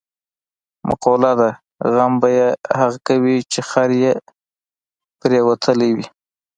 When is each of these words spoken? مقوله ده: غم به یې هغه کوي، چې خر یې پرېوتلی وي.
مقوله 0.87 1.31
ده: 1.39 1.49
غم 1.93 2.13
به 2.21 2.29
یې 2.37 2.47
هغه 2.79 2.97
کوي، 3.07 3.37
چې 3.51 3.59
خر 3.69 3.89
یې 4.03 4.13
پرېوتلی 5.19 5.89
وي. 5.95 6.07